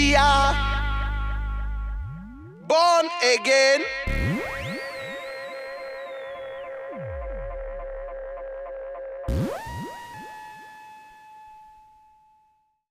We 0.00 0.16
are 0.16 0.56
born 2.66 3.06
again. 3.34 3.84